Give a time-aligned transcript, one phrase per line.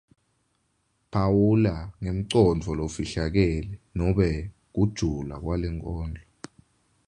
[1.11, 4.29] Phawula ngemcondvo lofihlakele nobe
[4.73, 6.23] kujula kwalenkondlo.